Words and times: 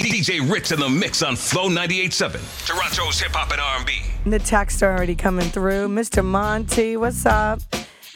DJ 0.00 0.50
Ritz 0.50 0.72
in 0.72 0.80
the 0.80 0.88
mix 0.88 1.22
on 1.22 1.36
Flow 1.36 1.68
98.7. 1.68 2.66
Toronto's 2.66 3.20
hip 3.20 3.32
hop 3.32 3.52
and 3.52 3.60
R&B. 3.60 3.92
The 4.28 4.38
text 4.38 4.82
are 4.82 4.96
already 4.96 5.14
coming 5.14 5.48
through. 5.48 5.88
Mr. 5.88 6.24
Monty, 6.24 6.96
what's 6.96 7.26
up? 7.26 7.60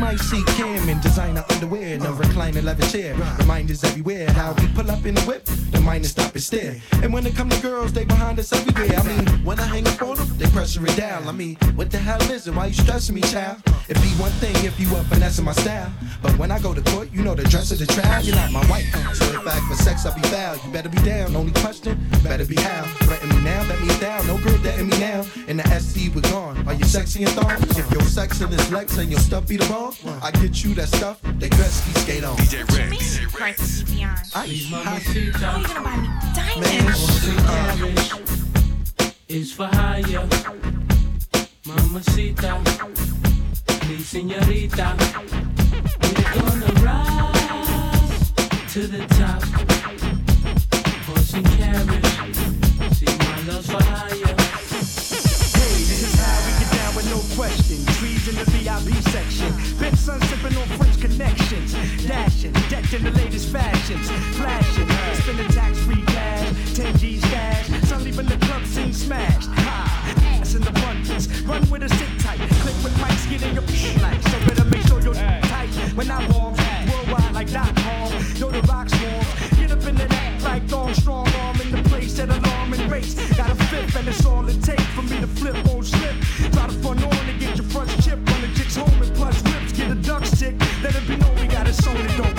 might 0.00 0.18
see 0.18 0.42
Kim 0.56 0.88
in 0.88 0.98
designer 1.00 1.44
underwear 1.50 1.94
and 1.94 2.02
a 2.02 2.08
recliner 2.08 2.64
leather 2.64 2.86
chair. 2.86 3.14
Reminders 3.38 3.84
everywhere 3.84 4.30
how 4.30 4.54
we 4.54 4.66
pull 4.68 4.90
up 4.90 5.04
in 5.04 5.14
the 5.14 5.20
whip, 5.22 5.44
the 5.44 5.80
miners 5.80 6.10
stop 6.10 6.32
and 6.32 6.42
stare. 6.42 6.76
And 7.02 7.12
when 7.12 7.26
it 7.26 7.36
come 7.36 7.50
to 7.50 7.60
girls, 7.60 7.92
they 7.92 8.06
behind 8.06 8.38
us 8.38 8.52
everywhere. 8.52 8.98
I 8.98 9.02
mean, 9.06 9.44
when 9.44 9.60
I 9.60 9.64
hang 9.64 9.86
up 9.86 10.00
on 10.00 10.16
them, 10.16 10.38
they 10.38 10.46
pressure 10.46 10.84
it 10.86 10.96
down. 10.96 11.28
I 11.28 11.32
mean, 11.32 11.56
what 11.76 11.90
the 11.90 11.98
hell 11.98 12.22
is 12.32 12.46
it? 12.48 12.54
Why 12.54 12.66
you 12.66 12.74
stressing 12.74 13.14
me, 13.14 13.20
child? 13.20 13.58
It'd 13.88 14.02
be 14.02 14.08
one 14.22 14.32
thing 14.40 14.54
if 14.64 14.80
you 14.80 14.88
up 14.96 15.04
finessing 15.06 15.44
my 15.44 15.52
style. 15.52 15.92
But 16.22 16.38
when 16.38 16.50
I 16.50 16.60
go 16.60 16.72
to 16.72 16.82
court, 16.92 17.10
you 17.12 17.22
know 17.22 17.34
the 17.34 17.44
dress 17.44 17.70
of 17.72 17.78
the 17.78 17.86
trial, 17.86 18.22
you're 18.22 18.36
not 18.36 18.52
my 18.52 18.64
wife. 18.70 18.88
So 19.14 19.24
if 19.26 19.46
I 19.46 19.58
for 19.68 19.74
sex, 19.74 20.06
I'll 20.06 20.14
be 20.14 20.22
foul. 20.28 20.56
You 20.64 20.72
better 20.72 20.88
be 20.88 20.98
down. 20.98 21.36
Only 21.36 21.52
question, 21.60 21.98
better 22.22 22.46
be 22.46 22.56
how. 22.56 22.84
Threaten 23.04 23.28
me 23.28 23.42
now, 23.42 23.62
let 23.68 23.80
me 23.80 23.88
down. 23.98 24.26
No 24.26 24.38
girl 24.38 24.56
dating 24.62 24.88
me 24.88 24.98
now. 24.98 25.26
In 25.48 25.56
the 25.58 25.64
SC, 25.78 26.14
we're 26.14 26.22
gone. 26.22 26.56
Are 26.68 26.74
you 26.74 26.84
sexy 26.84 27.24
and 27.24 27.32
thong? 27.32 27.50
If 27.76 27.90
your 27.90 28.02
sex 28.02 28.40
in 28.40 28.50
this 28.50 28.70
Lex 28.70 28.96
and 28.98 29.10
your 29.10 29.20
stuff 29.20 29.46
be 29.48 29.56
the 29.56 29.66
bomb, 29.66 29.89
I 30.22 30.30
get 30.30 30.62
you 30.62 30.74
that 30.74 30.88
stuff. 30.88 31.20
They 31.38 31.48
Gretzky 31.48 31.98
skate 31.98 32.22
on. 32.24 32.36
DJ 32.36 32.62
Ritz. 32.90 33.18
DJ 33.18 33.32
Price 33.32 33.58
Ritz. 33.58 33.80
Vivian. 33.82 34.10
I, 34.34 34.46
Mamacita, 34.70 35.38
How 35.38 35.58
you 35.58 35.66
gonna 35.66 35.82
buy 35.82 35.96
me 35.96 36.08
diamonds? 36.34 37.26
cabbage 37.40 38.12
uh, 39.00 39.10
is 39.28 39.52
for 39.52 39.66
hire. 39.66 40.26
Mamacita, 41.66 42.60
please, 43.66 44.06
señorita, 44.06 44.94
we're 46.02 46.30
gonna 46.34 46.72
rise 46.86 48.32
to 48.72 48.86
the 48.86 49.04
top. 49.18 49.42
Horse 51.06 51.34
and 51.34 51.46
carriage, 51.58 52.94
see 52.94 53.18
my 53.18 53.52
love's 53.52 53.66
for 53.70 53.82
hire. 53.82 54.39
VIP 58.80 59.02
section. 59.04 59.52
Big 59.78 59.94
sun 59.96 60.20
sipping 60.22 60.56
on 60.56 60.66
French 60.78 61.00
connections. 61.00 61.72
Dashing, 62.06 62.52
decked 62.68 62.92
in 62.92 63.04
the 63.04 63.10
latest 63.10 63.48
fashions. 63.52 64.10
Flashing, 64.36 64.88
spending 65.22 65.48
tax 65.48 65.78
free 65.80 66.02
cash. 66.06 66.74
10 66.74 66.96
G's 66.98 67.22
cash. 67.22 67.66
Some 67.88 68.04
leaving 68.04 68.26
the 68.26 68.36
club 68.46 68.64
scene 68.64 68.92
smashed. 68.92 69.48
Ha! 69.48 70.38
Ass 70.40 70.54
in 70.54 70.62
the 70.62 70.70
abundance. 70.70 71.28
Run 71.42 71.68
with 71.70 71.82
a 71.82 71.88
sit 71.88 72.08
tight. 72.20 72.38
Click 72.38 72.76
with 72.82 72.94
mics, 72.98 73.28
get 73.30 73.42
in 73.42 73.54
your 73.54 73.62
like. 74.02 74.22
So 74.22 74.38
better 74.46 74.64
make 74.64 74.86
sure 74.86 75.00
you're 75.00 75.14
tight. 75.14 75.68
When 75.94 76.10
I 76.10 76.20
warm, 76.32 76.54
worldwide 76.90 77.32
like 77.32 77.52
dot 77.52 77.74
com. 77.76 78.12
Yo, 78.36 78.50
the 78.50 78.62
rock 78.62 78.88
swarm. 78.88 79.26
Get 79.58 79.70
up 79.72 79.84
in 79.86 79.96
the 79.96 80.08
act 80.10 80.42
like 80.44 80.66
Dawn 80.68 80.94
Strong 80.94 81.28
arm 81.40 81.60
in 81.60 81.70
the 81.70 81.82
place 81.88 82.18
at 82.18 82.28
alarm 82.28 82.72
and 82.72 82.90
race. 82.90 83.14
Got 83.36 83.50
a 83.50 83.54
fifth 83.54 83.96
and 83.96 84.08
it's 84.08 84.24
all 84.24 84.48
it 84.48 84.62
takes 84.62 84.86
for 84.94 85.02
me 85.02 85.20
to 85.20 85.26
flip, 85.26 85.56
won't 85.66 85.86
slip. 85.86 86.14
Try 86.52 86.66
to 86.66 86.72
front 86.82 87.09
don't 92.08 92.29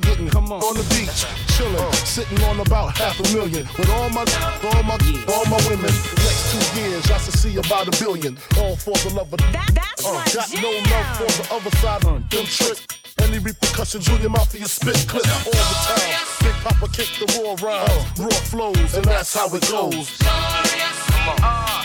getting 0.00 0.26
getting 0.26 0.30
come 0.30 0.52
on, 0.52 0.74
the 0.74 0.82
beach, 0.94 1.26
chilling, 1.56 1.92
sitting 2.04 2.42
on 2.44 2.60
about 2.60 2.96
half 2.96 3.18
a 3.20 3.22
million 3.34 3.66
with 3.78 3.88
all 3.90 4.10
my, 4.10 4.24
all 4.74 4.82
my, 4.82 4.98
all 5.32 5.44
my 5.46 5.60
women. 5.68 5.92
The 5.92 6.16
next 6.24 6.52
two 6.52 6.80
years, 6.80 7.10
I 7.10 7.18
should 7.18 7.34
see 7.34 7.56
about 7.56 7.88
a 7.88 8.04
billion. 8.04 8.38
All 8.58 8.76
for 8.76 8.96
the 9.04 9.14
love 9.14 9.32
of 9.32 9.38
That, 9.52 9.70
that's 9.74 10.06
uh, 10.06 10.12
got 10.34 10.48
jam. 10.50 10.62
no 10.62 10.70
love 10.70 11.08
for 11.16 11.30
the 11.42 11.54
other 11.54 11.70
side 11.76 12.04
of 12.04 12.30
them 12.30 12.46
tricks. 12.46 12.86
Any 13.18 13.38
repercussions, 13.38 14.04
Junior 14.06 14.28
Mafia 14.28 14.66
spit 14.66 15.06
clip 15.08 15.26
all 15.46 15.52
the 15.52 15.76
time. 15.88 16.20
Big 16.40 16.54
Papa 16.62 16.88
kick 16.92 17.08
the 17.18 17.26
raw 17.40 17.56
rhymes, 17.66 18.20
raw 18.20 18.40
flows, 18.50 18.94
and 18.94 19.04
that's 19.04 19.34
how 19.34 19.46
it 19.54 19.68
goes. 19.70 19.94
It's 19.94 21.75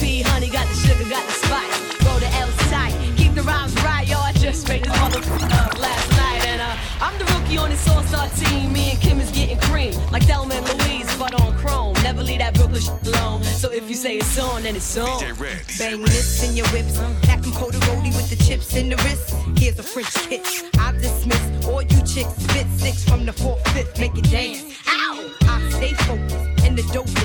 mic. 0.00 0.04
The 0.04 0.04
butter 0.04 0.04
pea, 0.04 0.22
honey, 0.22 0.48
got 0.48 0.68
the 0.68 0.74
sugar, 0.74 1.08
got 1.08 1.26
the 1.26 1.32
spice. 1.32 2.04
Roll 2.04 2.18
the 2.18 2.28
L 2.36 2.50
tight, 2.70 2.94
keep 3.16 3.34
the 3.34 3.42
rhymes 3.42 3.74
right, 3.82 4.06
yo. 4.08 4.18
I 4.18 4.32
just 4.32 4.68
made 4.68 4.84
this 4.84 4.92
motherfucker 4.92 5.66
up 5.66 5.78
last 5.78 6.10
night, 6.10 6.46
and 6.46 6.60
uh, 6.60 6.76
I'm 7.00 7.18
the 7.18 7.24
rookie 7.24 7.58
on 7.58 7.70
this 7.70 7.88
all-star 7.88 8.28
team. 8.30 8.72
Me 8.72 8.90
and 8.90 9.00
Kim 9.00 9.20
is 9.20 9.30
getting 9.30 9.58
cream, 9.60 9.94
like 10.10 10.24
Thelma 10.24 10.54
and 10.54 10.82
Louise, 10.82 11.16
but 11.16 11.34
on 11.40 11.56
chrome. 11.58 11.94
Never 12.02 12.22
leave 12.22 12.38
that 12.38 12.54
Brooklyn 12.54 12.80
shit 12.80 13.06
alone. 13.06 13.42
So 13.44 13.70
if 13.70 13.88
you 13.88 13.96
say 13.96 14.16
it's 14.16 14.38
on, 14.38 14.62
then 14.62 14.76
it's 14.76 14.96
on. 14.96 15.20
DJ 15.20 15.38
Ritz. 15.40 15.78
Bang 15.78 16.02
this 16.02 16.48
in 16.48 16.56
your 16.56 16.66
whips. 16.68 16.98
Pack 17.22 17.42
them 17.42 17.52
roadie 17.52 18.14
with 18.14 18.30
the 18.30 18.36
chips 18.44 18.76
in 18.76 18.88
the 18.90 18.96
wrist. 18.96 19.34
Here's 19.58 19.78
a 19.78 19.82
French 19.82 20.12
kiss. 20.28 20.64
I 20.78 20.92
dismiss 20.92 21.66
all 21.66 21.82
you 21.82 21.98
chicks. 22.02 22.34
Spit 22.36 22.66
six 22.76 23.04
from 23.04 23.26
the 23.26 23.32
fourth, 23.32 23.66
fifth. 23.68 23.98
Make 23.98 24.16
it 24.16 24.30
dance. 24.30 24.64
Ow! 24.88 25.30
I 25.42 25.70
stay 25.70 25.92
focused 25.94 26.36
and 26.64 26.76
the 26.76 26.82
dopest. 26.82 27.23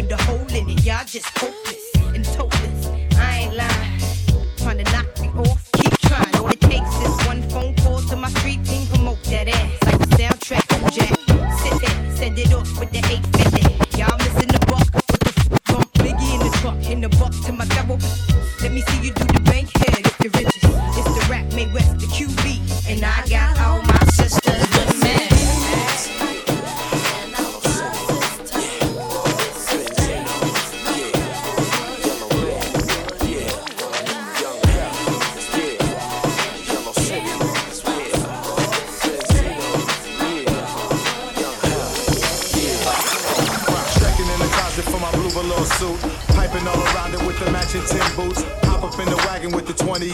With 0.00 0.12
a 0.12 0.22
hole 0.22 0.38
in 0.56 0.70
it. 0.70 0.82
Y'all 0.86 1.04
just 1.04 1.26
hopeless 1.38 1.79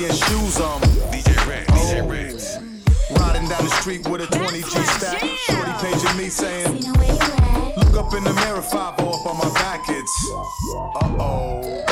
and 0.06 0.16
shoes 0.16 0.60
on. 0.60 0.80
DJ 1.10 1.34
Rex. 1.48 1.66
DJ 1.72 2.02
oh. 2.02 2.08
Rex. 2.08 2.58
Riding 3.18 3.48
down 3.48 3.64
the 3.64 3.74
street 3.80 4.06
with 4.08 4.20
a 4.20 4.26
20 4.26 4.62
G 4.62 4.68
stack. 4.68 5.20
Shorty 5.20 5.72
paging 5.82 6.16
me 6.16 6.28
saying, 6.28 6.82
Look 7.76 7.94
up 7.96 8.14
in 8.14 8.22
the 8.24 8.32
mirror, 8.44 8.62
five 8.62 8.98
up 8.98 9.26
on 9.26 9.36
my 9.38 9.50
back. 9.54 9.84
It's 9.88 10.16
uh 10.32 11.16
oh. 11.18 11.84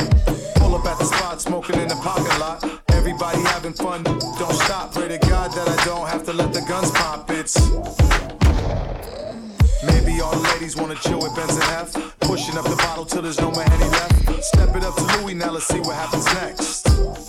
Pull 0.57 0.75
up 0.75 0.87
at 0.87 0.99
the 0.99 1.05
spot, 1.05 1.41
smoking 1.41 1.79
in 1.81 1.89
the 1.89 1.97
parking 1.97 2.39
lot. 2.39 2.65
Everybody 2.91 3.41
having 3.43 3.73
fun, 3.73 4.03
don't 4.03 4.55
stop. 4.65 4.93
Pray 4.93 5.09
to 5.09 5.19
God 5.19 5.51
that 5.53 5.69
I 5.69 5.85
don't 5.85 6.09
have 6.09 6.25
to 6.27 6.33
let 6.33 6.53
the 6.53 6.61
guns 6.63 6.91
pop. 6.93 7.31
It's 7.31 7.59
Maybe 9.85 10.21
all 10.21 10.33
the 10.33 10.49
ladies 10.55 10.77
wanna 10.77 10.97
chill 10.97 11.19
with 11.19 11.35
Benson 11.35 11.63
F. 11.63 11.93
Pushing 12.21 12.57
up 12.57 12.65
the 12.65 12.77
bottle 12.77 13.05
till 13.05 13.23
there's 13.23 13.41
no 13.41 13.51
more 13.51 13.63
any 13.63 13.89
left. 13.91 14.45
Step 14.45 14.77
it 14.77 14.85
up 14.85 14.95
to 14.95 15.05
Louis, 15.19 15.35
now 15.35 15.51
let's 15.51 15.67
see 15.67 15.81
what 15.81 15.97
happens 15.97 16.27
next. 16.35 17.24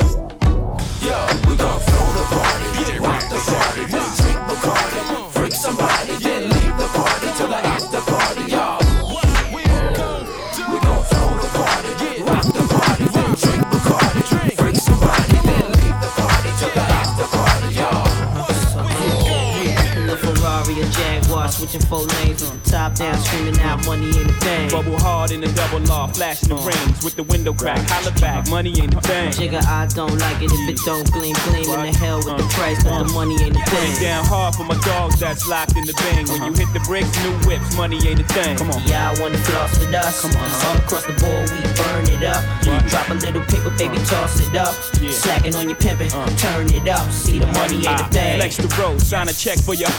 Law, 25.88 26.08
flashing 26.08 26.50
the 26.50 26.56
rings 26.56 27.04
with 27.04 27.16
the 27.16 27.24
window 27.24 27.54
crack. 27.54 27.80
Holla 27.90 28.12
back, 28.20 28.50
money 28.50 28.74
ain't 28.82 28.94
a 28.94 29.02
thing. 29.02 29.32
Jigga, 29.32 29.64
I 29.66 29.88
don't 29.88 30.18
like 30.20 30.42
it 30.42 30.52
if 30.52 30.70
it 30.70 30.78
don't 30.86 31.10
gleam, 31.12 31.36
gleam 31.46 31.66
in 31.70 31.92
the 31.92 31.98
hell 31.98 32.18
with 32.18 32.38
the 32.38 32.48
price, 32.56 32.84
but 32.84 33.04
the 33.04 33.14
money 33.14 33.36
ain't 33.42 33.56
a 33.56 33.60
Put 33.60 33.80
it 33.84 33.96
thing. 33.98 34.04
down 34.04 34.26
hard 34.26 34.56
for 34.56 34.64
my 34.64 34.78
dogs 34.82 35.20
that's 35.20 35.48
locked 35.48 35.76
in 35.78 35.86
the 35.86 35.94
bang. 35.94 36.26
When 36.28 36.44
you 36.44 36.54
hit 36.54 36.72
the 36.74 36.80
bricks, 36.86 37.12
new 37.24 37.34
whips, 37.48 37.76
money 37.78 37.98
ain't 38.08 38.20
a 38.20 38.28
thing. 38.34 38.58
Come 38.58 38.72
on. 38.72 38.82
Y'all 38.88 39.16
wanna 39.22 39.38
floss 39.40 39.78
with 39.80 39.94
us? 39.94 40.22
Come 40.22 40.32
on, 40.38 40.50
all 40.66 40.78
across 40.78 41.06
the 41.06 41.14
board 41.22 41.50
we 41.52 41.62
burn 41.78 42.06
it 42.10 42.24
up. 42.26 42.42
Drop 42.90 43.10
a 43.10 43.14
little 43.16 43.42
paper, 43.46 43.72
baby, 43.78 43.98
uh. 43.98 44.06
toss 44.06 44.40
it 44.42 44.56
up. 44.56 44.74
Slacking 45.12 45.56
on 45.56 45.70
your 45.70 45.78
pimpin', 45.78 46.12
uh. 46.14 46.28
turn 46.38 46.68
it 46.74 46.88
up. 46.88 47.10
See 47.12 47.40
the 47.40 47.48
money 47.48 47.78
ain't 47.78 47.86
a 48.02 48.06
Ah, 48.06 48.10
thing. 48.12 48.40
Flex 48.40 48.58
the 48.58 48.68
road, 48.82 49.02
sign 49.02 49.28
a 49.30 49.34
check 49.34 49.58
for 49.60 49.74
your 49.74 49.90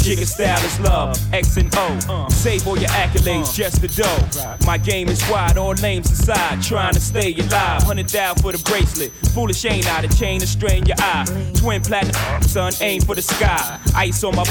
Jigga 0.00 0.26
style 0.26 0.64
is 0.64 0.80
love, 0.80 1.16
X 1.32 1.56
and 1.56 1.74
O. 1.76 1.98
Uh. 2.08 2.28
Save 2.30 2.66
all 2.66 2.78
your 2.78 2.88
accolades, 2.90 3.54
just 3.54 3.80
the 3.80 3.88
dough. 3.88 4.56
My 4.66 4.78
game 4.78 5.08
is 5.08 5.20
wide, 5.30 5.56
all 5.56 5.74
names 5.74 6.10
aside. 6.10 6.62
Trying 6.62 6.94
to 6.94 7.00
stay 7.00 7.34
alive, 7.34 7.82
hundred 7.82 8.08
thou 8.08 8.34
for 8.34 8.52
the 8.52 8.62
bracelet. 8.64 9.12
Foolish 9.34 9.64
ain't 9.64 9.90
I, 9.92 10.06
the 10.06 10.14
chain 10.14 10.40
to 10.40 10.46
strain 10.46 10.84
your 10.86 10.96
eye. 10.98 11.24
Twin 11.54 11.80
platinum, 11.82 12.42
son, 12.42 12.72
aim 12.80 13.02
for 13.02 13.14
the 13.14 13.22
sky. 13.22 13.80
Ice 13.94 14.24
on 14.24 14.36
my 14.36 14.44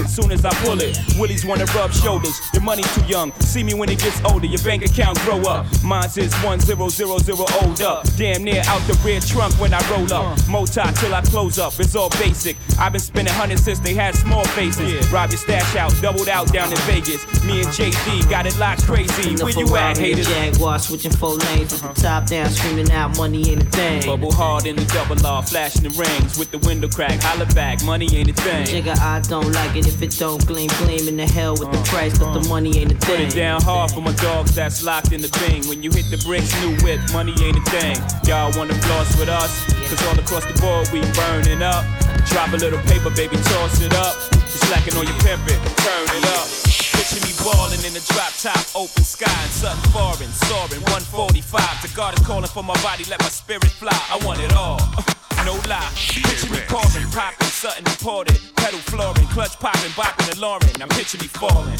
as 0.00 0.14
soon 0.14 0.32
as 0.32 0.44
I 0.44 0.50
pull 0.64 0.80
it. 0.80 0.98
Willies 1.18 1.44
wanna 1.44 1.66
rub 1.76 1.92
shoulders, 1.92 2.40
your 2.52 2.62
money's 2.62 2.92
too 2.94 3.04
young. 3.06 3.32
See 3.40 3.62
me 3.62 3.74
when 3.74 3.88
it 3.90 3.98
gets 3.98 4.20
older, 4.24 4.46
your 4.46 4.62
bank 4.62 4.84
account 4.84 5.18
grow 5.20 5.40
up. 5.42 5.66
Mine's 5.84 6.16
is 6.16 6.34
1000 6.42 6.80
old 6.80 7.80
up. 7.82 8.06
Damn 8.16 8.44
near 8.44 8.62
out 8.66 8.82
the 8.86 8.98
rear 9.04 9.20
trunk 9.20 9.54
when 9.60 9.72
I 9.74 9.80
roll 9.90 10.12
up. 10.12 10.38
Mota 10.48 10.92
till 10.96 11.14
I 11.14 11.22
close 11.22 11.58
up, 11.58 11.78
it's 11.78 11.94
all 11.94 12.10
basic. 12.10 12.56
I've 12.78 12.92
been 12.92 13.00
spending 13.00 13.34
hundreds 13.34 13.62
since 13.62 13.78
they 13.78 13.94
had 13.94 14.14
small 14.14 14.44
faces. 14.56 15.10
Rob 15.10 15.30
your 15.30 15.38
stash 15.38 15.76
out, 15.76 15.94
doubled 16.00 16.28
out 16.28 16.52
down 16.52 16.70
in 16.70 16.78
Vegas. 16.78 17.22
Me 17.44 17.60
and 17.60 17.68
JD 17.68 18.28
got 18.30 18.46
it 18.46 18.56
locked 18.58 18.84
crazy. 18.84 19.36
Where 19.42 19.52
you 19.52 19.76
at, 19.76 19.98
haters? 19.98 20.26
Jaguar, 20.28 20.78
switching 20.78 21.12
four 21.12 21.34
lanes 21.34 21.72
with 21.72 21.82
the 21.82 22.00
top 22.00 22.26
down, 22.26 22.50
screaming 22.50 22.90
out 22.90 23.16
money 23.16 23.50
ain't 23.50 23.62
a 23.62 23.66
thing. 23.66 24.02
Bubble 24.04 24.32
hard 24.32 24.66
in 24.66 24.76
the 24.76 24.84
double 24.86 25.26
R, 25.26 25.42
flashing 25.42 25.82
the 25.82 25.90
rings 25.90 26.38
with 26.38 26.50
the 26.50 26.58
window 26.58 26.88
crack. 26.88 27.20
Holla 27.22 27.46
back, 27.54 27.82
money 27.84 28.08
ain't 28.14 28.30
a 28.30 28.32
thing. 28.32 28.66
Jigga, 28.66 28.98
I 28.98 29.20
don't 29.20 29.52
like 29.52 29.76
it 29.76 29.86
if 29.90 30.02
it 30.02 30.16
don't 30.18 30.46
gleam, 30.46 30.70
gleam 30.78 31.08
in 31.08 31.16
the 31.16 31.26
hell 31.26 31.52
with 31.52 31.70
the 31.72 31.78
uh, 31.78 31.90
price, 31.90 32.16
but 32.18 32.32
the 32.32 32.40
uh. 32.40 32.48
money 32.48 32.78
ain't 32.78 32.92
a 32.92 32.94
Put 32.94 33.18
thing. 33.18 33.28
it 33.28 33.34
down 33.34 33.60
hard 33.60 33.90
for 33.90 34.00
my 34.00 34.14
dogs 34.22 34.54
that's 34.54 34.82
locked 34.84 35.12
in 35.12 35.20
the 35.20 35.32
bing. 35.42 35.66
When 35.66 35.82
you 35.82 35.90
hit 35.90 36.06
the 36.10 36.20
bricks, 36.22 36.54
new 36.62 36.78
whip, 36.86 37.00
money 37.12 37.34
ain't 37.42 37.58
a 37.58 37.64
thing. 37.74 37.98
Y'all 38.24 38.54
wanna 38.56 38.74
floss 38.86 39.10
with 39.18 39.28
us? 39.28 39.50
Cause 39.90 40.00
all 40.06 40.18
across 40.18 40.46
the 40.46 40.54
board 40.62 40.86
we 40.94 41.02
burning 41.18 41.62
up. 41.62 41.82
Drop 42.30 42.54
a 42.54 42.58
little 42.62 42.78
paper, 42.86 43.10
baby, 43.10 43.36
toss 43.50 43.82
it 43.82 43.94
up. 43.94 44.14
You 44.32 44.58
slacking 44.70 44.94
on 44.94 45.04
your 45.04 45.18
pimpin', 45.26 45.58
turn 45.82 46.06
it 46.14 46.26
up. 46.38 46.46
Picture 46.94 47.20
me 47.26 47.34
ballin' 47.42 47.82
in 47.82 47.92
the 47.92 48.04
drop 48.14 48.30
top, 48.38 48.62
open 48.78 49.02
sky, 49.02 49.26
and 49.26 49.50
something 49.50 49.90
foreign, 49.90 50.30
soaring 50.46 50.82
145. 50.94 51.82
The 51.82 51.90
God 51.96 52.14
is 52.14 52.22
calling 52.24 52.46
for 52.46 52.62
my 52.62 52.78
body, 52.82 53.04
let 53.10 53.18
my 53.20 53.32
spirit 53.32 53.66
fly. 53.74 53.96
I 54.12 54.22
want 54.24 54.38
it 54.38 54.52
all. 54.54 54.78
No 55.44 55.54
lie, 55.68 55.90
picture 55.96 56.50
me 56.52 56.60
pouring, 56.68 57.08
popping, 57.10 57.48
something 57.48 57.86
imported. 57.86 58.38
Pedal 58.56 58.80
flooring, 58.80 59.26
clutch 59.28 59.58
popping, 59.58 59.90
bopping, 59.92 60.36
alarming. 60.36 60.74
Now 60.78 60.86
picture 60.86 61.18
me 61.18 61.28
falling. 61.28 61.78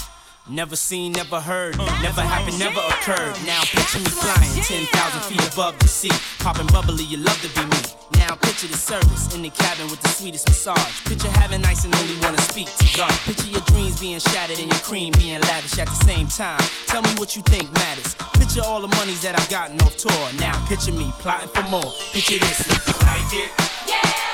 Never 0.49 0.75
seen, 0.75 1.13
never 1.13 1.41
heard, 1.41 1.79
never 2.03 2.23
happened, 2.23 2.59
never 2.59 2.81
occurred. 2.81 3.37
Now 3.47 3.61
picture 3.63 4.01
me 4.01 4.11
flying 4.11 4.63
10,000 4.63 5.23
feet 5.29 5.53
above 5.53 5.79
the 5.79 5.87
sea. 5.87 6.11
Popping 6.41 6.67
bubbly, 6.69 7.05
you 7.05 7.19
love 7.19 7.41
to 7.43 7.49
be 7.55 7.65
me. 7.67 7.83
Now 8.19 8.35
picture 8.35 8.67
the 8.67 8.77
service 8.77 9.33
in 9.35 9.43
the 9.43 9.51
cabin 9.51 9.87
with 9.89 10.01
the 10.01 10.09
sweetest 10.09 10.49
massage. 10.49 11.05
Picture 11.05 11.31
having 11.31 11.65
ice 11.65 11.85
and 11.85 11.95
only 11.95 12.17
wanna 12.21 12.41
speak 12.41 12.67
to 12.79 12.97
God. 12.97 13.13
Picture 13.25 13.47
your 13.47 13.63
dreams 13.71 14.01
being 14.01 14.19
shattered 14.19 14.59
and 14.59 14.73
your 14.73 14.81
cream 14.81 15.13
being 15.19 15.41
lavish 15.43 15.79
at 15.79 15.87
the 15.87 16.01
same 16.05 16.27
time. 16.27 16.61
Tell 16.87 17.03
me 17.03 17.11
what 17.17 17.37
you 17.37 17.43
think 17.43 17.73
matters. 17.75 18.17
Picture 18.35 18.63
all 18.65 18.81
the 18.81 18.89
monies 18.97 19.23
that 19.23 19.39
I've 19.39 19.49
gotten 19.49 19.81
off 19.83 19.97
tour. 19.97 20.33
Now 20.41 20.59
picture 20.67 20.93
me 20.93 21.13
plotting 21.21 21.51
for 21.51 21.63
more. 21.71 21.93
Picture 22.13 22.39
this. 22.39 22.90
Like 23.11 23.35
it? 23.35 23.51
Yeah. 23.89 24.30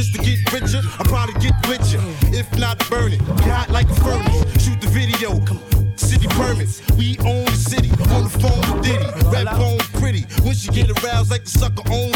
It's 0.00 0.10
to 0.12 0.18
get 0.18 0.40
richer, 0.52 0.80
I 0.98 1.04
probably 1.04 1.34
get 1.40 1.54
richer. 1.68 2.00
If 2.32 2.48
not, 2.58 2.78
burn 2.88 3.12
it, 3.12 3.18
get 3.44 3.50
hot 3.52 3.70
like 3.70 3.88
a 3.90 3.94
furnace. 3.96 4.64
Shoot 4.64 4.80
the 4.80 4.88
video, 4.88 5.38
come 5.44 5.58
on. 5.58 5.98
City 5.98 6.26
permits, 6.28 6.80
we 6.96 7.18
own 7.18 7.44
the 7.44 7.60
city. 7.70 7.90
On 8.14 8.24
the 8.24 8.32
phone 8.40 8.60
with 8.60 8.82
Diddy, 8.82 9.04
rap 9.28 9.52
on 9.58 9.78
pretty. 10.00 10.22
When 10.42 10.54
she 10.54 10.68
get 10.68 10.90
aroused 10.90 11.30
like 11.30 11.44
the 11.44 11.50
sucker 11.50 11.82
on, 11.92 12.12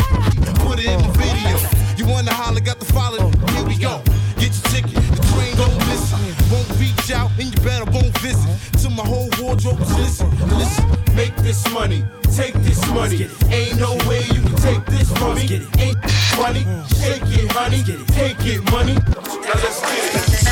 put 0.65 0.79
it 0.79 0.87
in 0.87 1.01
the 1.03 1.13
video. 1.19 1.55
You 1.99 2.11
wanna 2.11 2.33
holler, 2.33 2.61
got 2.61 2.81
the 2.81 2.87
follow. 2.87 3.31
Here 3.53 3.67
we 3.67 3.77
go. 3.77 4.03
Get 4.45 4.53
your 4.53 4.65
ticket, 4.77 5.01
the 5.17 5.23
train 5.33 5.57
don't 5.57 5.79
miss 5.89 6.13
it. 6.13 6.53
Won't 6.53 6.69
reach 6.79 7.11
out 7.17 7.31
and 7.41 7.49
you 7.49 7.59
better 7.65 7.91
won't 7.91 8.13
visit. 8.19 8.45
Till 8.77 8.91
my 8.91 9.03
whole 9.03 9.31
wardrobe 9.41 9.81
is 9.81 9.97
listen, 9.97 10.29
listen. 10.59 10.85
Make 11.17 11.35
this 11.37 11.65
money, 11.73 12.05
take 12.37 12.53
this 12.61 12.77
money. 12.93 13.27
Ain't 13.49 13.81
no 13.81 13.97
way 14.05 14.21
you 14.37 14.43
can 14.45 14.57
take 14.57 14.85
this 14.85 15.11
from 15.17 15.37
me. 15.37 15.65
Ain't 15.81 15.97
funny, 16.37 16.61
shake 16.93 17.25
it, 17.41 17.51
honey. 17.53 17.81
Take 18.13 18.45
it, 18.45 18.61
money. 18.71 18.93
Now 18.93 19.57
let's 19.65 19.81
get 19.81 20.13
it. 20.13 20.45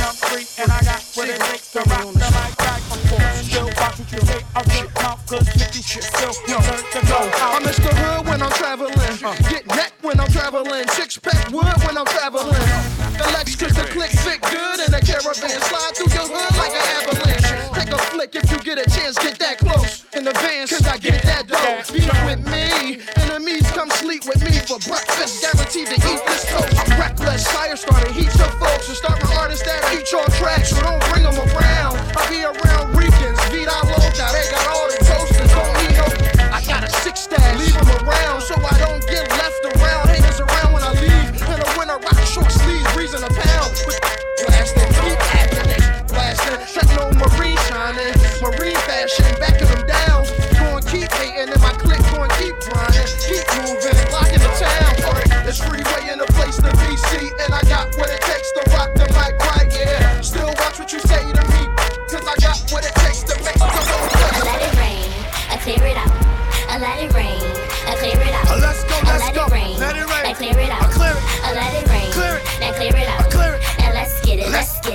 I'm 0.00 0.14
free 0.16 0.46
and 0.56 0.72
I 0.72 0.80
got 0.80 1.04
what 1.16 1.28
it 1.28 1.40
takes 1.52 1.72
to 1.72 1.80
rock 1.80 2.12
the 2.16 2.28
mic. 2.32 2.58
Still 3.44 3.68
I'll 4.56 4.64
take 4.64 4.94
mouth, 4.94 5.20
cause 5.26 5.48
50 5.50 5.82
shit 5.82 6.02
still 6.02 6.32
Mr. 7.60 7.77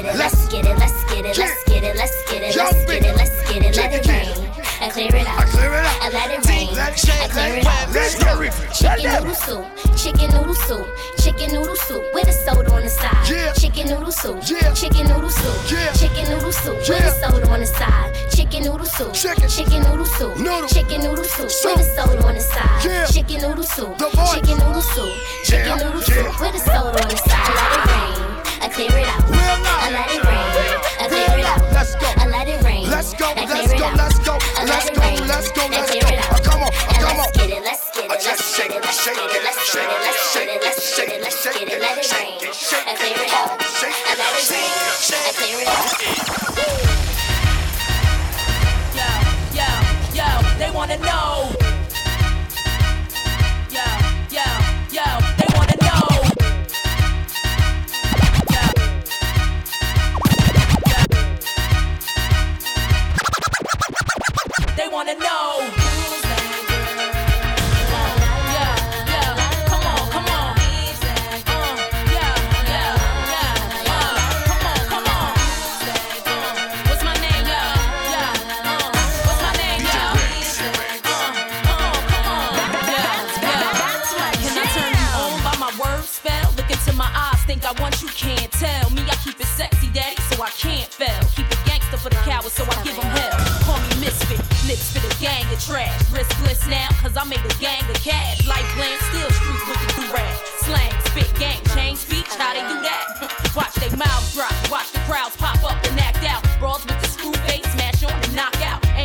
let's 0.04 0.48
get 0.50 0.66
it, 0.66 0.78
let's 0.78 1.04
get 1.06 1.26
it, 1.26 1.38
let's 1.38 1.64
get 1.64 1.84
it 1.84 1.96
let's 1.96 2.32
get 2.32 2.44
it, 2.44 2.56
let's 2.56 2.92
get 2.92 3.06
it, 3.06 3.16
let's 3.16 3.52
get 3.52 3.64
it, 3.64 3.76
let 3.76 3.94
it 3.94 4.08
rain. 4.08 4.50
I 4.82 4.90
clear 4.90 5.16
it 5.16 5.28
out. 5.28 5.40
I 5.40 5.46
clear 5.46 5.72
it 5.72 5.86
out. 5.86 6.02
I 6.02 6.10
let 6.10 6.32
it 6.32 6.50
rain. 6.50 6.68
Let 6.76 6.94
it 6.94 7.00
shake, 7.00 7.24
I 7.24 7.28
clear 7.30 7.58
it 7.58 7.66
out. 7.66 7.92
let's 7.94 8.16
it. 8.16 8.74
Chicken 8.76 9.12
noodle 9.16 9.36
soup, 9.36 9.66
chicken 9.96 10.30
noodle 10.32 10.56
soup, 10.56 10.88
chicken 11.20 11.54
noodle 11.54 11.76
soup 11.76 12.04
with 12.14 12.28
a 12.28 12.34
soda 12.34 12.74
on 12.74 12.84
the 12.84 12.90
side. 12.90 13.56
Chicken 13.56 13.88
noodle 13.88 14.12
soup, 14.12 14.42
chicken 14.44 15.08
noodle 15.08 15.30
soup, 15.30 15.56
chicken 15.96 16.28
noodle 16.28 16.52
soup 16.52 16.78
with 16.90 17.00
a 17.00 17.12
soda 17.12 17.50
on 17.50 17.60
the 17.62 17.66
side. 17.66 18.12
Chicken 18.30 18.64
noodle 18.64 18.86
soup, 18.86 19.14
Chicken. 19.14 19.48
chicken 19.48 19.84
noodle 19.84 20.06
soup, 20.06 20.36
chicken 20.68 21.02
noodle 21.02 21.24
soup 21.24 21.52
with 21.64 21.80
a 21.80 21.84
soda 21.96 22.28
on 22.28 22.36
the 22.36 22.42
side. 22.42 22.82
Chicken 23.14 23.42
noodle 23.42 23.64
soup, 23.64 23.98
chicken 23.98 24.58
noodle 24.60 24.82
soup, 24.82 25.14
chicken 25.46 25.78
noodle 25.80 26.02
soup 26.02 26.42
with 26.42 26.56
a 26.56 26.60
soda 26.60 27.00
on 27.02 27.10
the 27.10 27.18
side. 27.18 27.56
Let 27.56 27.72
it 27.72 28.20
rain, 28.20 28.33
clear 28.74 28.90
it 28.90 29.08
out. 29.08 29.24
I 29.30 29.90
let 29.94 30.10
it 30.10 30.24
rain, 30.26 30.50
I 30.98 31.06
clear 31.08 31.40
it 31.40 31.46
out. 31.46 31.62
Let's 31.74 31.94
go. 31.96 32.08
I 32.18 32.26
let 32.28 32.48
it 32.48 32.64
rain. 32.64 32.90
Let's 32.90 33.14
go, 33.14 33.30
let's 33.36 33.72
it 33.72 33.78
go, 33.78 33.88
let's 33.94 34.20
go, 34.20 34.34
let 34.34 34.68
let's 34.68 34.90
it 34.90 34.96
go, 34.96 35.02
let's 35.30 35.52
go, 35.52 35.64
let's 35.70 35.92
go. 35.92 36.00
it 36.02 36.42
come 36.42 36.64
on, 36.64 36.72
come 36.98 37.18
let's 37.18 37.28
on. 37.28 37.34
get 37.34 37.50
it, 37.54 37.64
let's 37.64 37.92
get 37.94 38.06
it, 38.06 38.10
let's 38.10 38.26
just 38.26 38.58
get 38.58 38.72
it, 38.72 38.82
let's 38.82 38.98
shake 39.04 39.18
it, 39.18 39.36
it, 39.36 39.44
let's 39.44 39.62
shake 39.70 39.84
it, 39.84 39.94
it, 39.94 40.02
let's 40.02 40.34
shake 40.34 40.50
it, 40.50 40.58
it, 40.58 40.64
let's 40.64 40.96
shake 40.96 41.10
it, 41.10 41.14
it, 41.14 41.22
let's 41.22 41.44
shake 41.44 41.62
it, 41.62 41.70
it, 41.70 41.82
let 41.82 41.98
it 41.98 42.06
shake 42.06 42.18
rain. 42.18 42.23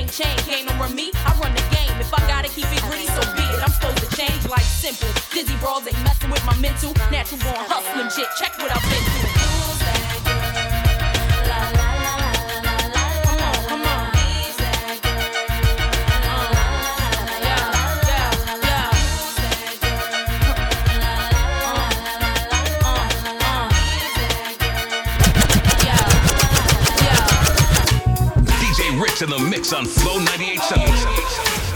Ain't 0.09 0.17
chain, 0.17 0.39
can't 0.39 0.71
over 0.73 0.95
me, 0.95 1.11
I 1.27 1.37
run 1.39 1.53
the 1.55 1.61
game. 1.77 2.01
If 2.01 2.15
I 2.15 2.21
gotta 2.27 2.49
keep 2.49 2.65
it 2.65 2.81
gritty, 2.83 3.07
so 3.07 3.21
be 3.37 3.43
it. 3.43 3.63
I'm 3.63 3.71
supposed 3.71 3.99
to 3.99 4.17
change 4.17 4.49
like 4.49 4.63
simple. 4.63 5.09
Dizzy 5.33 5.55
brawls 5.57 5.87
ain't 5.87 6.03
messing 6.03 6.31
with 6.31 6.45
my 6.47 6.57
mental. 6.57 6.95
Natural 7.11 7.41
born 7.41 7.67
hustling 7.69 8.09
shit, 8.09 8.29
check 8.39 8.57
what 8.59 8.75
I've 8.75 8.83
been 8.89 9.05
through. 9.05 9.58
In 29.21 29.31
the 29.31 29.39
mix 29.51 29.73
on 29.73 29.85
Flow 29.85 30.21
98.7. 30.21 31.68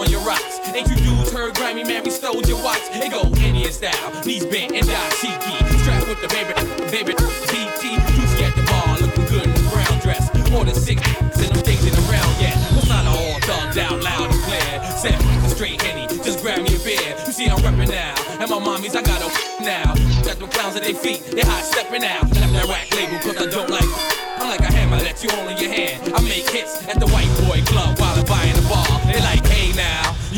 showing 0.00 0.10
your 0.12 0.26
rocks. 0.26 0.60
Ain't 0.74 0.88
you 0.88 0.96
dudes 0.96 1.32
heard 1.32 1.54
Grammy 1.54 1.86
man, 1.86 2.04
we 2.04 2.10
stole 2.10 2.42
your 2.42 2.62
watch? 2.62 2.80
It 2.92 3.10
go 3.10 3.22
Indian 3.44 3.72
style, 3.72 4.24
knees 4.24 4.44
bent 4.46 4.72
and 4.72 4.86
dashiki. 4.86 5.56
Strapped 5.80 6.08
with 6.08 6.20
the 6.20 6.28
baby, 6.28 6.52
baby, 6.90 7.12
BT. 7.50 7.96
Juicy 8.16 8.44
at 8.44 8.54
the 8.56 8.62
bar, 8.64 8.98
looking 9.00 9.26
good 9.26 9.44
in 9.44 9.54
the 9.54 9.70
brown 9.72 10.00
dress. 10.00 10.30
More 10.50 10.64
than 10.64 10.74
six 10.74 11.00
and 11.16 11.52
I'm 11.52 11.62
dating 11.62 11.94
around, 12.08 12.32
yeah. 12.40 12.56
What's 12.74 12.88
not 12.88 13.06
all 13.06 13.40
thugged 13.40 13.78
out 13.78 14.02
loud 14.02 14.30
and 14.30 14.42
clear? 14.44 14.70
Set 14.96 15.16
straight 15.50 15.80
henny, 15.82 16.06
just 16.06 16.40
grab 16.42 16.62
me 16.62 16.74
a 16.74 16.78
beer. 16.80 17.14
You 17.26 17.32
see 17.32 17.48
I'm 17.48 17.58
reppin' 17.60 17.88
now, 17.88 18.14
and 18.40 18.50
my 18.50 18.58
mommies 18.58 18.96
I 18.96 19.02
got 19.02 19.20
a 19.20 19.28
now. 19.62 19.94
Got 20.24 20.38
them 20.38 20.48
clowns 20.48 20.76
at 20.76 20.82
their 20.82 20.94
feet, 20.94 21.22
they 21.24 21.42
hot 21.42 21.64
stepping 21.64 22.04
out. 22.04 22.22
Left 22.22 22.52
that 22.52 22.66
rack 22.68 22.88
label 22.94 23.18
cause 23.20 23.36
I 23.36 23.50
don't 23.50 23.70
like. 23.70 24.20
I'm 24.40 24.48
like 24.48 24.60
a 24.60 24.72
hammer 24.72 24.98
that 25.00 25.22
you 25.22 25.30
hold 25.30 25.50
in 25.50 25.58
your 25.58 25.70
hand. 25.70 26.14
I 26.14 26.20
make 26.22 26.48
hits 26.48 26.88
at 26.88 26.98
the 26.98 27.06
white 27.08 27.28
boy 27.44 27.60
club 27.68 27.98
while 28.00 28.18
I'm 28.18 28.24
buying 28.24 28.59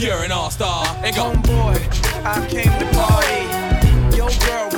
you're 0.03 0.25
an 0.25 0.33
all-star. 0.33 0.85
And 1.05 1.15
go, 1.15 1.33
Homeboy, 1.33 2.25
I 2.25 2.47
came 2.49 2.73
to 2.79 2.87
party. 2.97 4.17
Your 4.17 4.31
girl 4.47 4.72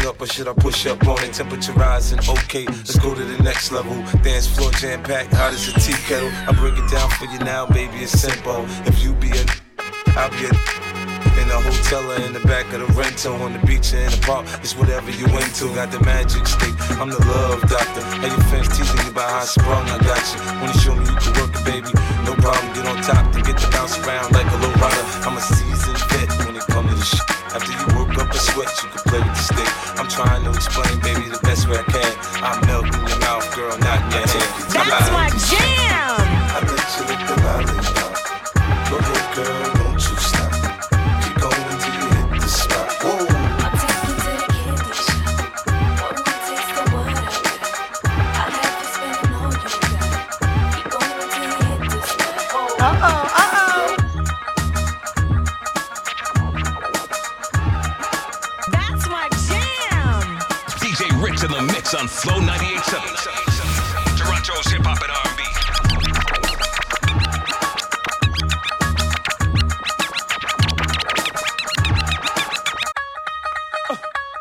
up 0.00 0.20
or 0.20 0.26
should 0.26 0.48
I 0.48 0.52
push 0.52 0.86
up 0.86 1.06
on 1.06 1.22
it? 1.22 1.34
Temperature 1.34 1.72
rising, 1.72 2.18
okay, 2.20 2.64
let's 2.66 2.98
go 2.98 3.14
to 3.14 3.24
the 3.24 3.42
next 3.42 3.72
level. 3.72 3.94
Dance 4.22 4.46
floor 4.46 4.70
jam 4.72 5.02
packed, 5.02 5.32
hot 5.32 5.52
as 5.52 5.68
a 5.68 5.72
tea 5.80 5.92
kettle. 6.08 6.30
I 6.48 6.52
break 6.52 6.74
it 6.78 6.90
down 6.90 7.10
for 7.10 7.26
you 7.26 7.38
now, 7.40 7.66
baby, 7.66 7.98
it's 7.98 8.12
simple. 8.12 8.64
If 8.86 9.02
you 9.02 9.14
be 9.14 9.30
a, 9.30 9.44
I'll 10.16 10.30
be 10.30 10.46
a. 10.46 10.84
In 11.34 11.50
a 11.50 11.60
hotel 11.60 12.10
or 12.12 12.16
in 12.24 12.32
the 12.32 12.40
back 12.46 12.72
of 12.72 12.80
the 12.80 12.86
rental, 12.94 13.34
on 13.42 13.52
the 13.52 13.58
beach 13.66 13.92
or 13.92 13.98
in 13.98 14.10
the 14.10 14.22
park, 14.24 14.46
it's 14.62 14.76
whatever 14.76 15.10
you 15.10 15.26
into. 15.26 15.74
Got 15.74 15.90
the 15.90 16.00
magic 16.00 16.46
stick, 16.46 16.72
I'm 16.96 17.10
the 17.10 17.18
love 17.26 17.60
doctor. 17.68 18.00
How 18.00 18.28
your 18.28 18.44
fans 18.48 18.68
teasing 18.68 19.04
you 19.04 19.10
about 19.10 19.28
how 19.28 19.40
I 19.40 19.44
sprung, 19.44 19.84
I 19.90 19.98
got 19.98 20.22
you. 20.30 20.38
Wanna 20.62 20.78
show 20.78 20.94
me 20.94 21.04
you 21.04 21.16
can 21.18 21.32
work 21.42 21.52
it, 21.52 21.64
baby? 21.66 21.90
No 22.24 22.34
problem, 22.38 22.72
get 22.72 22.86
on 22.86 23.02
top, 23.02 23.32
then 23.32 23.42
get 23.42 23.58
to 23.58 23.70
bounce 23.70 23.98
around 23.98 24.32
like 24.32 24.46
a 24.46 24.56
low 24.62 24.72
rider. 24.78 25.04
I'm 25.26 25.36
a 25.36 25.40
seasoned 25.40 25.98
vet 26.14 26.30
when 26.46 26.56
it 26.56 26.66
comes 26.70 26.90
to 26.90 26.96
the 26.96 27.04
shit. 27.04 27.33
After 28.64 28.86
you 28.86 28.92
work 28.94 29.04
up 29.04 29.04
a 29.04 29.04
sweat, 29.04 29.04
you 29.04 29.04
can 29.04 29.10
play 29.10 29.18
with 29.20 29.28
the 29.28 29.42
stick. 29.42 29.98
I'm 29.98 30.08
trying 30.08 30.44
to 30.44 30.50
explain, 30.50 31.00
baby, 31.00 31.28
the 31.28 31.40
best 31.42 31.68
way 31.68 31.78
I 31.78 31.82
can. 31.82 32.12
I 32.42 32.66
melt 32.66 32.86
in 32.86 33.06
your 33.06 33.18
mouth, 33.20 33.54
girl, 33.54 33.76
not 33.78 34.00
in 34.04 34.10
your 34.10 34.26
hand. 34.26 34.72
That's 34.72 35.10
my 35.12 35.28
jam. 35.28 36.23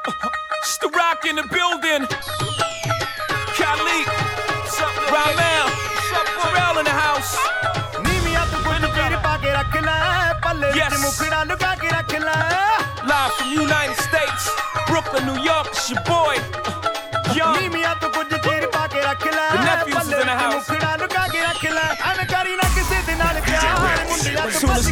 It's 0.05 0.77
the 0.77 0.89
rock 0.89 1.25
in 1.25 1.35
the 1.37 1.43
building. 1.43 2.07
Khalid, 3.55 4.07
Ramel, 5.11 5.67
Pharrell 6.39 6.79
in 6.79 6.85
the 6.85 6.91
house. 6.91 7.37
Yes. 10.75 10.91
Live 13.05 13.31
from 13.33 13.51
United 13.51 13.95
States, 13.97 14.49
Brooklyn, 14.87 15.25
New 15.25 15.41
York, 15.41 15.67
it's 15.67 15.89
your 15.89 16.01
boy. 16.03 16.35
Young. 17.35 17.55
The 17.55 17.61
nephews 19.63 19.95
is 19.95 20.13
in 20.13 20.27
the 20.27 20.35
house. 20.35 20.69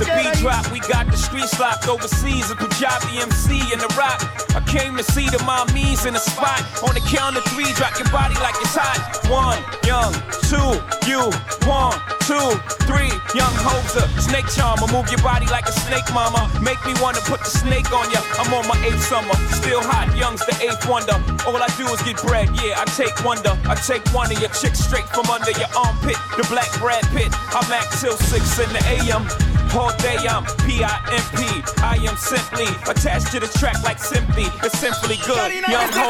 the 0.02 0.10
beat 0.18 0.34
drop, 0.42 0.66
we 0.72 0.80
got 0.82 1.06
the 1.06 1.18
streets 1.18 1.60
locked 1.60 1.88
overseas. 1.88 2.50
A 2.50 2.56
Punjabi 2.56 3.22
MC 3.22 3.62
in 3.72 3.80
the 3.80 3.92
rock. 3.98 4.20
I 4.58 4.62
came 4.66 4.98
to 4.98 5.04
see 5.04 5.30
the 5.30 5.38
mommies 5.46 6.06
in 6.06 6.14
the 6.14 6.24
spot. 6.24 6.62
On 6.82 6.94
the 6.94 7.04
count 7.06 7.38
of 7.38 7.44
three, 7.54 7.70
drop 7.78 7.94
your 8.00 8.10
body 8.10 8.36
like 8.42 8.56
it's 8.58 8.74
hot. 8.74 8.98
One, 9.30 9.62
young, 9.86 10.14
two, 10.50 10.82
you. 11.06 11.30
One, 11.70 11.94
two, 12.26 12.50
three, 12.90 13.14
young 13.38 13.54
Hova. 13.62 14.10
Snake 14.18 14.50
charmer, 14.50 14.90
move 14.90 15.08
your 15.14 15.22
body 15.22 15.46
like 15.54 15.70
a 15.70 15.76
snake, 15.86 16.08
mama. 16.14 16.50
Make 16.60 16.82
me 16.86 16.98
wanna 16.98 17.22
put 17.30 17.46
the 17.46 17.54
snake 17.54 17.94
on 17.94 18.10
ya. 18.10 18.22
I'm 18.42 18.50
on 18.54 18.66
my 18.68 18.78
eighth 18.82 19.06
summer, 19.06 19.38
still 19.54 19.82
hot. 19.86 20.10
Young's 20.18 20.42
the 20.50 20.58
eighth 20.66 20.88
wonder. 20.90 21.16
All 21.46 21.62
I 21.62 21.70
do 21.78 21.86
is 21.94 22.02
get 22.02 22.18
bread, 22.26 22.50
yeah. 22.58 22.82
I 22.82 22.86
take 22.98 23.14
wonder. 23.24 23.54
I 23.70 23.76
take 23.76 24.02
one 24.14 24.32
of 24.32 24.40
your 24.42 24.52
chicks 24.58 24.80
straight 24.82 25.08
from 25.14 25.30
under 25.30 25.52
your 25.52 25.70
armpit. 25.78 26.18
The 26.38 26.46
black 26.50 26.72
Brad 26.80 27.06
Pitt. 27.14 27.30
I'm 27.54 27.70
at 27.70 27.86
till 28.02 28.18
six 28.18 28.58
in 28.58 28.70
the 28.74 28.82
a.m. 28.98 29.51
All 29.74 29.96
day 29.98 30.18
I'm 30.28 30.44
P-I-M-P. 30.68 31.40
I 31.82 31.96
am 32.10 32.18
simply 32.18 32.68
attached 32.92 33.32
to 33.32 33.40
the 33.40 33.48
track 33.58 33.82
like 33.84 34.00
simply. 34.00 34.46
It's 34.64 34.78
simply 34.78 35.16
good. 35.26 35.52
Young 35.70 35.92
ho, 35.96 36.08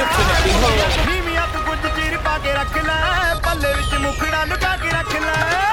infinitely 0.00 0.54
hood. 0.62 1.10
ਨੀਵੀਂ 1.10 1.36
ਹੱਥ 1.38 1.56
ਗੁੱਜ 1.66 1.86
ਚੀਰ 1.96 2.16
ਪਾ 2.24 2.38
ਕੇ 2.44 2.52
ਰੱਖ 2.54 2.76
ਲੈ 2.86 3.34
ਪੱਲੇ 3.44 3.72
ਵਿੱਚ 3.74 3.94
ਮੁਖੜਾ 4.04 4.44
ਲੁਕਾ 4.52 4.76
ਕੇ 4.82 4.90
ਰੱਖ 4.98 5.14
ਲੈ 5.26 5.69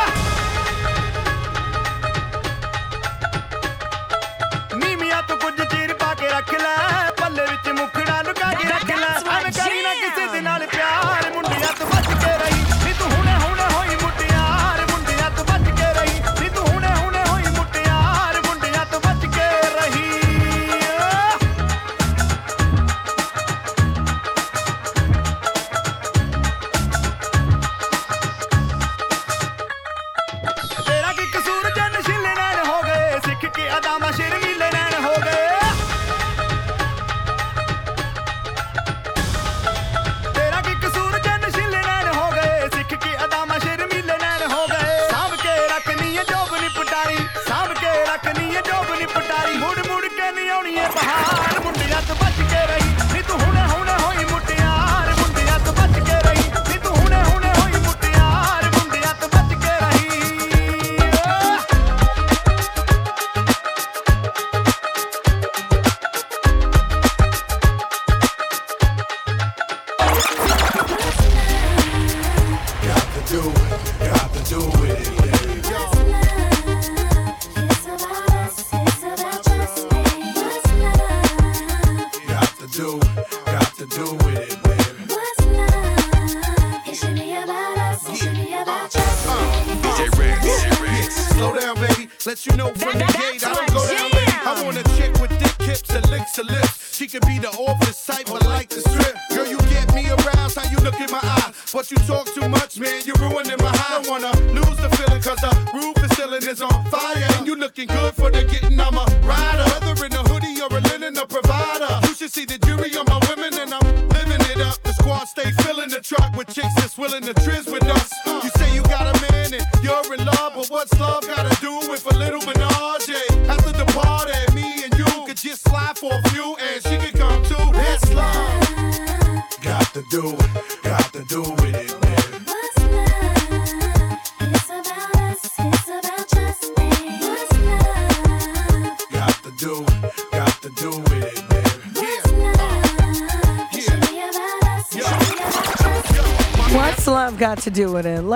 doing 147.78 148.08
it. 148.08 148.24
Like 148.24 148.36